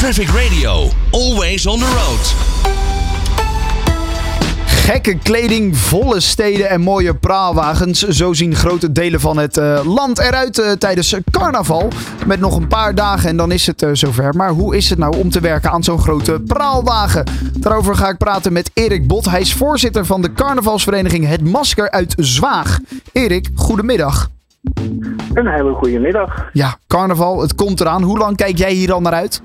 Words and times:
Traffic 0.00 0.28
Radio, 0.28 0.88
always 1.10 1.66
on 1.66 1.78
the 1.78 1.84
road. 1.84 2.34
Gekke 4.66 5.18
kleding, 5.18 5.76
volle 5.76 6.20
steden 6.20 6.68
en 6.68 6.80
mooie 6.80 7.14
praalwagens. 7.14 8.08
Zo 8.08 8.32
zien 8.32 8.54
grote 8.54 8.92
delen 8.92 9.20
van 9.20 9.38
het 9.38 9.56
eh, 9.56 9.80
land 9.84 10.18
eruit 10.18 10.58
eh, 10.58 10.70
tijdens 10.72 11.16
carnaval. 11.30 11.88
Met 12.26 12.40
nog 12.40 12.56
een 12.56 12.68
paar 12.68 12.94
dagen 12.94 13.28
en 13.28 13.36
dan 13.36 13.52
is 13.52 13.66
het 13.66 13.82
eh, 13.82 13.90
zover. 13.92 14.36
Maar 14.36 14.50
hoe 14.50 14.76
is 14.76 14.90
het 14.90 14.98
nou 14.98 15.16
om 15.16 15.30
te 15.30 15.40
werken 15.40 15.70
aan 15.70 15.84
zo'n 15.84 16.00
grote 16.00 16.42
praalwagen? 16.46 17.24
Daarover 17.58 17.94
ga 17.94 18.08
ik 18.08 18.18
praten 18.18 18.52
met 18.52 18.70
Erik 18.74 19.06
Bot. 19.06 19.24
Hij 19.24 19.40
is 19.40 19.54
voorzitter 19.54 20.06
van 20.06 20.22
de 20.22 20.32
carnavalsvereniging 20.32 21.26
Het 21.26 21.44
Masker 21.44 21.90
uit 21.90 22.14
Zwaag. 22.16 22.78
Erik, 23.12 23.48
goedemiddag. 23.54 24.30
Een 25.34 25.46
hele 25.46 25.74
goede 25.74 25.98
middag. 25.98 26.48
Ja, 26.52 26.78
carnaval, 26.86 27.40
het 27.40 27.54
komt 27.54 27.80
eraan. 27.80 28.02
Hoe 28.02 28.18
lang 28.18 28.36
kijk 28.36 28.58
jij 28.58 28.72
hier 28.72 28.92
al 28.92 29.00
naar 29.00 29.12
uit? 29.12 29.42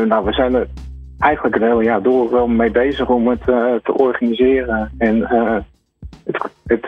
Eh, 0.00 0.06
nou, 0.06 0.24
we 0.24 0.32
zijn 0.32 0.54
er 0.54 0.66
eigenlijk 1.18 1.56
een 1.56 1.62
hele 1.62 1.82
jaar 1.82 2.02
door 2.02 2.30
wel 2.30 2.46
mee 2.46 2.70
bezig 2.70 3.08
om 3.08 3.28
het 3.28 3.40
eh, 3.40 3.74
te 3.82 3.94
organiseren. 3.94 4.92
En 4.98 5.24
eh, 5.24 5.56
het, 6.24 6.48
het, 6.66 6.86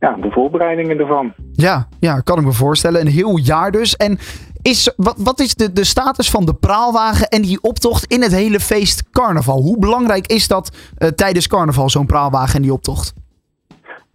ja, 0.00 0.16
de 0.20 0.30
voorbereidingen 0.30 0.98
ervan. 0.98 1.32
Ja, 1.52 1.88
ja, 2.00 2.20
kan 2.20 2.38
ik 2.38 2.44
me 2.44 2.52
voorstellen. 2.52 3.00
Een 3.00 3.06
heel 3.06 3.36
jaar 3.36 3.70
dus. 3.70 3.96
En 3.96 4.18
is, 4.62 4.92
wat, 4.96 5.14
wat 5.18 5.40
is 5.40 5.54
de, 5.54 5.72
de 5.72 5.84
status 5.84 6.30
van 6.30 6.44
de 6.44 6.54
praalwagen 6.54 7.28
en 7.28 7.42
die 7.42 7.62
optocht 7.62 8.04
in 8.04 8.22
het 8.22 8.32
hele 8.32 8.60
feest 8.60 9.10
carnaval? 9.10 9.60
Hoe 9.60 9.78
belangrijk 9.78 10.26
is 10.26 10.48
dat 10.48 10.94
tijdens 11.14 11.46
carnaval, 11.46 11.90
zo'n 11.90 12.06
praalwagen 12.06 12.54
en 12.54 12.62
die 12.62 12.72
optocht? 12.72 13.14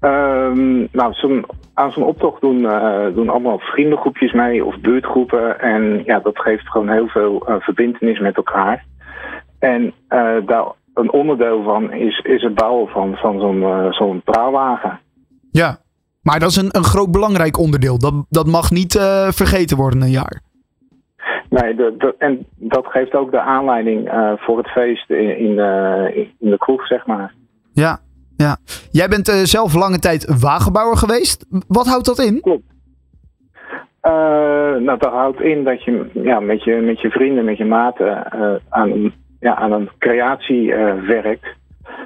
Ehm, 0.00 0.78
nou, 0.92 1.12
zo'n, 1.12 1.46
aan 1.76 1.92
zo'n 1.92 2.04
optocht 2.04 2.40
doen, 2.40 2.66
eh, 2.66 3.14
doen 3.14 3.28
allemaal 3.28 3.58
vriendengroepjes 3.58 4.32
mee 4.32 4.64
of 4.64 4.78
buurtgroepen. 4.80 5.60
En 5.60 6.02
ja, 6.04 6.18
dat 6.18 6.38
geeft 6.38 6.68
gewoon 6.68 6.88
heel 6.88 7.06
veel 7.08 7.46
eh, 7.46 7.54
verbindenis 7.58 8.18
met 8.18 8.36
elkaar. 8.36 8.84
En 9.58 9.92
eh, 10.08 10.36
daar, 10.46 10.64
een 10.94 11.12
onderdeel 11.12 11.62
van 11.62 11.92
is, 11.92 12.18
is 12.18 12.42
het 12.42 12.54
bouwen 12.54 12.88
van, 12.88 13.16
van 13.16 13.40
zo'n, 13.40 13.92
zo'n 13.92 14.20
praalwagen. 14.24 15.00
Ja. 15.50 15.76
Maar 16.22 16.38
dat 16.38 16.50
is 16.50 16.56
een, 16.56 16.76
een 16.76 16.84
groot 16.84 17.10
belangrijk 17.10 17.58
onderdeel. 17.58 17.98
Dat, 17.98 18.14
dat 18.28 18.46
mag 18.46 18.70
niet 18.70 18.92
vergeten 19.30 19.76
worden 19.76 20.02
een 20.02 20.10
jaar. 20.10 20.40
Nee, 21.50 21.74
de, 21.74 21.94
de- 21.98 22.14
en 22.18 22.46
dat 22.56 22.86
geeft 22.86 23.14
ook 23.14 23.30
de 23.30 23.40
aanleiding 23.40 24.08
voor 24.36 24.58
het 24.58 24.68
feest 24.68 25.10
in, 25.10 25.38
in, 25.38 25.58
eh, 25.58 26.16
in 26.16 26.50
de 26.50 26.58
kroeg, 26.58 26.86
zeg 26.86 27.06
maar. 27.06 27.34
Ja, 27.72 27.98
ja. 28.36 28.56
Jij 28.90 29.08
bent 29.08 29.28
eh, 29.28 29.34
zelf 29.42 29.74
lange 29.74 29.98
tijd 29.98 30.40
wagenbouwer 30.40 30.96
geweest. 30.96 31.46
Wat 31.68 31.86
houdt 31.86 32.06
dat 32.06 32.18
in? 32.18 32.40
Klopt. 32.40 32.62
Eh, 34.00 34.12
nou, 34.82 34.98
dat 34.98 35.12
houdt 35.12 35.40
in 35.40 35.64
dat 35.64 35.84
je, 35.84 36.10
ja, 36.12 36.40
met, 36.40 36.64
je 36.64 36.74
met 36.74 37.00
je 37.00 37.10
vrienden, 37.10 37.44
met 37.44 37.56
je 37.56 37.64
maten 37.64 38.24
eh, 38.32 38.54
aan, 38.68 38.90
een- 38.90 39.14
ja, 39.40 39.54
aan 39.54 39.72
een 39.72 39.90
creatie 39.98 40.74
werkt. 41.06 41.46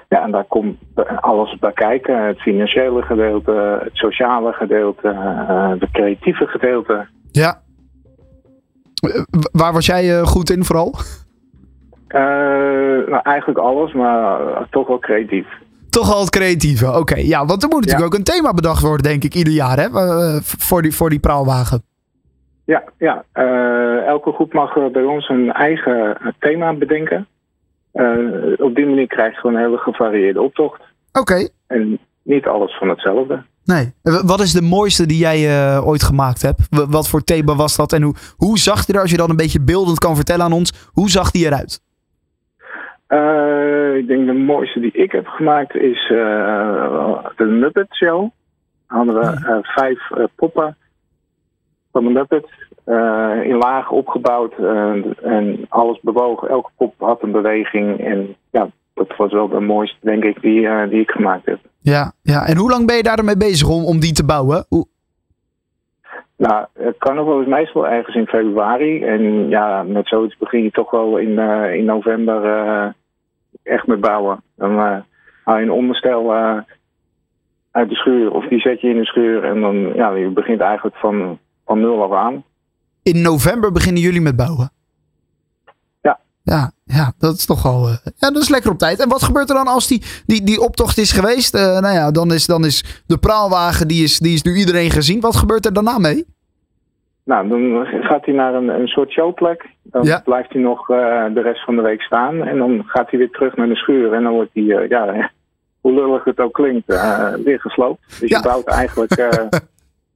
Ja, 0.08 0.22
en 0.22 0.30
daar 0.30 0.44
komt 0.44 0.78
alles 1.20 1.58
bij 1.58 1.72
kijken. 1.72 2.26
Het 2.26 2.40
financiële 2.40 3.02
gedeelte, 3.02 3.80
het 3.84 3.94
sociale 3.96 4.52
gedeelte, 4.52 5.08
het 5.80 5.90
creatieve 5.90 6.46
gedeelte. 6.46 7.06
Ja. 7.30 7.60
Waar 9.52 9.72
was 9.72 9.86
jij 9.86 10.20
goed 10.24 10.50
in 10.50 10.64
vooral? 10.64 10.94
Nou, 12.08 13.20
eigenlijk 13.22 13.58
alles, 13.58 13.92
maar 13.92 14.38
toch 14.70 14.86
wel 14.88 14.98
creatief. 14.98 15.46
Toch 15.90 16.12
al 16.14 16.20
het 16.20 16.30
creatieve. 16.30 16.98
Oké, 16.98 17.16
ja, 17.16 17.46
want 17.46 17.62
er 17.62 17.68
moet 17.68 17.80
natuurlijk 17.80 17.98
Ja. 17.98 18.04
ook 18.06 18.14
een 18.14 18.34
thema 18.34 18.52
bedacht 18.54 18.82
worden, 18.82 19.02
denk 19.02 19.24
ik, 19.24 19.34
ieder 19.34 19.52
jaar, 19.52 19.76
hè? 19.78 19.84
eh, 19.84 20.40
voor, 20.42 20.82
die, 20.82 20.94
voor 20.94 21.10
die 21.10 21.18
praalwagen. 21.18 21.82
Ja, 22.64 22.84
ja. 22.98 23.24
eh, 23.32 24.06
elke 24.06 24.32
groep 24.32 24.52
mag 24.52 24.76
eh, 24.76 24.86
bij 24.92 25.02
ons 25.02 25.28
een 25.28 25.52
eigen 25.52 26.18
thema 26.38 26.74
bedenken. 26.74 27.26
Op 28.56 28.74
die 28.74 28.86
manier 28.86 29.06
krijg 29.06 29.32
je 29.34 29.40
gewoon 29.40 29.56
een 29.56 29.62
hele 29.62 29.76
gevarieerde 29.78 30.40
optocht. 30.42 30.80
Oké. 31.12 31.48
En 31.66 31.98
niet 32.22 32.46
alles 32.46 32.78
van 32.78 32.88
hetzelfde. 32.88 33.42
Nee. 33.64 33.92
Wat 34.02 34.40
is 34.40 34.52
de 34.52 34.62
mooiste 34.62 35.06
die 35.06 35.18
jij 35.18 35.78
ooit 35.80 36.02
gemaakt 36.02 36.42
hebt? 36.42 36.60
Wat 36.70 37.08
voor 37.08 37.24
thema 37.24 37.56
was 37.56 37.76
dat? 37.76 37.92
En 37.92 38.02
hoe, 38.02 38.14
hoe 38.36 38.58
zag 38.58 38.84
die 38.84 38.94
er, 38.94 39.00
als 39.00 39.10
je 39.10 39.16
dan 39.16 39.30
een 39.30 39.36
beetje 39.36 39.60
beeldend 39.60 39.98
kan 39.98 40.16
vertellen 40.16 40.44
aan 40.44 40.52
ons, 40.52 40.72
hoe 40.92 41.10
zag 41.10 41.30
die 41.30 41.46
eruit? 41.46 41.80
Eh, 43.10 43.96
ik 43.96 44.06
denk 44.06 44.26
de 44.26 44.32
mooiste 44.32 44.80
die 44.80 44.92
ik 44.92 45.12
heb 45.12 45.26
gemaakt 45.26 45.74
is 45.74 46.10
eh, 46.10 47.18
de 47.36 47.44
Muppet 47.44 47.94
Show. 47.94 48.28
Hadden 48.86 49.14
we 49.14 49.20
eh, 49.26 49.56
vijf 49.62 50.10
poppen 50.36 50.76
van 51.92 52.04
de 52.04 52.10
Muppet 52.10 52.46
in 53.44 53.56
laag 53.56 53.90
opgebouwd 53.90 54.52
en 55.22 55.66
alles 55.68 56.00
bewoog. 56.00 56.44
Elke 56.44 56.70
pop 56.76 56.94
had 56.98 57.22
een 57.22 57.30
beweging 57.32 58.00
en 58.00 58.36
ja, 58.50 58.68
dat 58.94 59.16
was 59.16 59.32
wel 59.32 59.48
de 59.48 59.60
mooiste 59.60 59.96
denk 60.00 60.24
ik 60.24 60.40
die, 60.40 60.88
die 60.88 61.00
ik 61.00 61.10
gemaakt 61.10 61.46
heb. 61.46 61.58
Ja, 61.80 62.12
ja. 62.22 62.46
En 62.46 62.56
hoe 62.56 62.70
lang 62.70 62.86
ben 62.86 62.96
je 62.96 63.02
daarmee 63.02 63.36
bezig 63.36 63.68
om, 63.68 63.84
om 63.84 64.00
die 64.00 64.12
te 64.12 64.24
bouwen? 64.24 64.64
Hoe- 64.68 64.86
Nou, 66.36 66.66
het 66.78 66.98
carnaval 66.98 67.40
is 67.40 67.46
meestal 67.46 67.86
ergens 67.88 68.16
in 68.16 68.26
februari. 68.26 69.04
En 69.04 69.48
ja, 69.48 69.82
met 69.82 70.08
zoiets 70.08 70.36
begin 70.38 70.62
je 70.62 70.70
toch 70.70 70.90
wel 70.90 71.16
in, 71.16 71.38
in 71.74 71.84
november 71.84 72.42
echt 73.62 73.86
met 73.86 74.00
bouwen. 74.00 74.42
Dan 74.56 74.70
eh, 74.70 74.96
haal 75.44 75.56
je 75.56 75.62
een 75.62 75.70
onderstel 75.70 76.34
eh, 76.34 76.56
uit 77.70 77.88
de 77.88 77.94
schuur 77.94 78.30
of 78.30 78.48
die 78.48 78.60
zet 78.60 78.80
je 78.80 78.88
in 78.88 78.96
de 78.96 79.04
schuur. 79.04 79.44
En 79.44 79.60
dan, 79.60 79.94
ja, 79.94 80.10
je 80.10 80.28
begint 80.28 80.60
eigenlijk 80.60 80.96
van, 80.96 81.38
van 81.66 81.80
nul 81.80 82.02
af 82.02 82.12
aan. 82.12 82.44
In 83.02 83.22
november 83.22 83.72
beginnen 83.72 84.02
jullie 84.02 84.20
met 84.20 84.36
bouwen? 84.36 84.70
Ja. 86.02 86.20
Ja, 86.42 86.72
ja 86.84 87.12
dat 87.18 87.34
is 87.34 87.46
toch 87.46 87.62
wel... 87.62 87.88
eh, 87.88 87.96
ja, 88.16 88.30
dat 88.30 88.42
is 88.42 88.48
lekker 88.48 88.70
op 88.70 88.78
tijd. 88.78 89.00
En 89.00 89.08
wat 89.08 89.22
gebeurt 89.22 89.48
er 89.48 89.54
dan 89.54 89.66
als 89.66 89.86
die, 89.86 90.02
die, 90.26 90.42
die 90.44 90.60
optocht 90.60 90.98
is 90.98 91.12
geweest? 91.12 91.54
Eh, 91.54 91.62
nou 91.62 91.94
ja, 91.94 92.10
dan 92.10 92.32
is, 92.32 92.46
dan 92.46 92.64
is 92.64 93.02
de 93.06 93.18
praalwagen, 93.18 93.88
die 93.88 94.02
is, 94.02 94.18
die 94.18 94.34
is 94.34 94.42
nu 94.42 94.56
iedereen 94.56 94.90
gezien. 94.90 95.20
Wat 95.20 95.36
gebeurt 95.36 95.66
er 95.66 95.72
daarna 95.72 95.98
mee? 95.98 96.26
Nou, 97.24 97.48
dan 97.48 97.86
gaat 98.02 98.24
hij 98.24 98.34
naar 98.34 98.54
een, 98.54 98.68
een 98.68 98.86
soort 98.86 99.10
showplek. 99.10 99.66
Dan 99.82 100.02
Ja. 100.04 100.20
blijft 100.24 100.52
hij 100.52 100.62
nog 100.62 100.90
eh, 100.90 101.24
de 101.34 101.40
rest 101.42 101.64
van 101.64 101.76
de 101.76 101.82
week 101.82 102.00
staan. 102.02 102.42
En 102.42 102.58
dan 102.58 102.82
gaat 102.86 103.10
hij 103.10 103.18
weer 103.18 103.30
terug 103.30 103.56
naar 103.56 103.68
de 103.68 103.76
schuur. 103.76 104.12
En 104.12 104.22
dan 104.22 104.32
wordt 104.32 104.50
hij, 104.54 104.70
eh, 104.76 104.88
ja, 104.88 105.30
hoe 105.80 105.92
lullig 105.94 106.24
het 106.24 106.38
ook 106.40 106.52
klinkt, 106.52 106.88
eh, 106.88 107.32
weer 107.44 107.60
gesloopt. 107.60 108.20
Dus 108.20 108.28
Ja. 108.28 108.36
je 108.36 108.42
bouwt 108.42 108.66
eigenlijk 108.68 109.48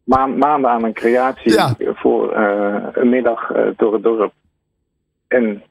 maan- 0.05 0.39
maanden 0.39 0.71
aan 0.71 0.85
een 0.85 0.93
creatie 0.93 1.53
Ja. 1.53 1.75
voor 1.79 2.37
een 2.93 3.09
middag 3.09 3.53
door 3.77 3.93
het 3.93 4.03
dorp. 4.03 4.33
En 5.29 5.63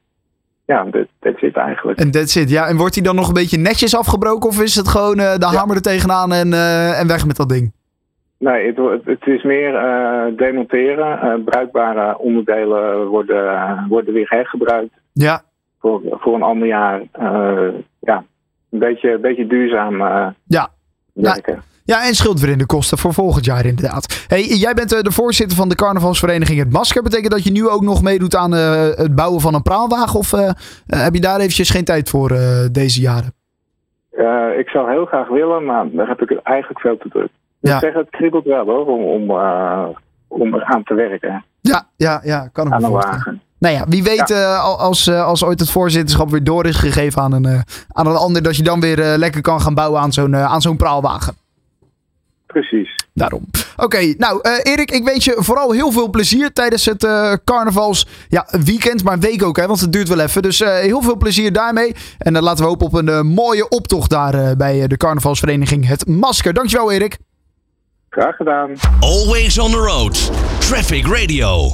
ja, 0.66 0.84
dat 0.84 1.06
dat 1.20 1.34
zit 1.38 1.56
eigenlijk. 1.56 1.98
En 1.98 2.10
that's 2.10 2.36
it. 2.36 2.50
Ja, 2.50 2.66
en 2.66 2.76
wordt 2.76 2.94
hij 2.94 3.04
dan 3.04 3.14
nog 3.14 3.28
een 3.28 3.34
beetje 3.34 3.58
netjes 3.58 3.96
afgebroken? 3.96 4.48
Of 4.48 4.62
is 4.62 4.74
het 4.74 4.88
gewoon 4.88 5.16
de 5.16 5.46
hamer 5.56 5.76
er 5.76 5.82
tegenaan 5.82 6.32
en, 6.32 6.52
en 6.98 7.06
weg 7.06 7.26
met 7.26 7.36
dat 7.36 7.48
ding? 7.48 7.72
Nee, 8.44 8.66
het, 8.66 9.04
het 9.04 9.26
is 9.26 9.42
meer 9.42 9.74
eh, 9.74 10.36
demonteren. 10.36 11.20
Eh, 11.20 11.44
bruikbare 11.44 12.18
onderdelen 12.18 13.06
worden, 13.06 13.86
worden 13.88 14.14
weer 14.14 14.28
hergebruikt. 14.28 14.94
Ja, 15.12 15.42
voor, 15.80 16.00
voor 16.10 16.34
een 16.34 16.42
ander 16.42 16.68
jaar 16.68 17.02
eh, 17.12 17.68
ja, 18.00 18.24
een 18.70 18.78
beetje, 18.78 19.12
een 19.12 19.20
beetje 19.20 19.46
duurzaam 19.46 20.00
eh, 20.00 20.26
ja. 20.46 20.68
werken. 21.12 21.62
Ja, 21.84 22.06
en 22.06 22.14
scheelt 22.14 22.40
weer 22.40 22.50
in 22.50 22.58
de 22.58 22.66
kosten 22.66 22.98
voor 22.98 23.12
volgend 23.12 23.44
jaar 23.44 23.66
inderdaad. 23.66 24.24
Hey, 24.28 24.42
jij 24.42 24.74
bent 24.74 24.92
eh, 24.92 25.00
de 25.00 25.12
voorzitter 25.12 25.56
van 25.56 25.68
de 25.68 25.74
carnavalsvereniging 25.74 26.58
Het 26.58 26.72
Masker. 26.72 27.02
Betekent 27.02 27.32
dat 27.32 27.44
je 27.44 27.50
nu 27.50 27.68
ook 27.68 27.82
nog 27.82 28.02
meedoet 28.02 28.36
aan 28.36 28.54
eh, 28.54 28.88
het 28.94 29.14
bouwen 29.14 29.40
van 29.40 29.54
een 29.54 29.62
praalwagen? 29.62 30.18
Of 30.18 30.32
eh, 30.32 30.48
eh, 30.48 30.54
heb 30.86 31.14
je 31.14 31.20
daar 31.20 31.38
eventjes 31.38 31.70
geen 31.70 31.84
tijd 31.84 32.08
voor 32.10 32.30
eh, 32.30 32.66
deze 32.72 33.00
jaren? 33.00 33.32
Eh, 34.10 34.58
ik 34.58 34.68
zou 34.68 34.90
heel 34.90 35.04
graag 35.04 35.28
willen, 35.28 35.64
maar 35.64 35.90
daar 35.90 36.08
heb 36.08 36.22
ik 36.22 36.40
eigenlijk 36.42 36.80
veel 36.80 36.96
te 36.96 37.08
druk. 37.08 37.30
Ja. 37.68 37.78
zeg, 37.78 37.94
het 37.94 38.10
kriebelt 38.10 38.44
wel 38.44 38.64
hoor, 38.64 38.86
om, 38.86 39.02
om, 39.04 39.30
eh, 39.30 39.84
om 40.28 40.54
eraan 40.54 40.82
te 40.82 40.94
werken 40.94 41.44
Ja, 41.60 41.86
ja, 41.96 42.20
ja, 42.24 42.48
kan 42.52 42.64
ik 42.64 42.70
me 42.70 42.76
aan 42.76 42.82
een 42.84 42.90
voorstellen. 42.90 43.18
wagen. 43.18 43.40
Nou 43.58 43.74
ja, 43.74 43.84
wie 43.88 44.02
weet 44.02 44.30
eh, 44.30 44.64
al- 44.64 44.78
als, 44.78 45.06
eh, 45.06 45.24
als 45.26 45.44
ooit 45.44 45.60
het 45.60 45.70
voorzitterschap 45.70 46.30
weer 46.30 46.44
door 46.44 46.66
is 46.66 46.76
gegeven 46.76 47.22
aan 47.22 47.32
een, 47.32 47.62
aan 47.88 48.06
een 48.06 48.16
ander... 48.16 48.42
dat 48.42 48.56
je 48.56 48.62
dan 48.62 48.80
weer 48.80 48.96
lekker 49.18 49.40
kan 49.40 49.60
gaan 49.60 49.74
bouwen 49.74 50.00
aan 50.00 50.12
zo'n 50.12 50.36
aan 50.36 50.62
zo'n 50.62 50.76
praalwagen. 50.76 51.34
Precies. 52.46 52.96
Daarom. 53.14 53.44
Oké, 53.76 54.14
nou 54.18 54.40
Erik, 54.62 54.90
ik 54.90 55.04
wens 55.04 55.24
je 55.24 55.34
vooral 55.38 55.70
heel 55.72 55.90
veel 55.92 56.10
plezier 56.10 56.52
tijdens 56.52 56.84
het 56.84 57.08
carnavals 57.44 58.06
ja, 58.28 58.46
weekend, 58.64 59.04
maar 59.04 59.14
een 59.14 59.20
week 59.20 59.42
ook, 59.42 59.56
hè, 59.56 59.66
want 59.66 59.80
het 59.80 59.92
duurt 59.92 60.08
wel 60.08 60.18
even. 60.20 60.42
Dus 60.42 60.58
heel 60.58 61.02
veel 61.02 61.16
plezier 61.16 61.52
daarmee. 61.52 61.94
En 62.18 62.32
dan 62.32 62.42
laten 62.42 62.62
we 62.64 62.68
hopen 62.70 62.86
op 62.86 62.94
een 62.94 63.26
mooie 63.26 63.68
optocht 63.68 64.10
daar 64.10 64.56
bij 64.56 64.86
de 64.86 64.96
carnavalsvereniging 64.96 65.86
Het 65.86 66.06
Masker. 66.06 66.52
Dankjewel 66.54 66.90
Erik. 66.92 67.18
Graag 68.14 68.36
gedaan. 68.36 68.76
Always 69.00 69.58
on 69.58 69.70
the 69.70 69.80
road. 69.80 70.14
Traffic 70.60 71.06
Radio. 71.06 71.70